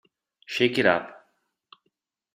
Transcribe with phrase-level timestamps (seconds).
[0.53, 1.13] Shake It Up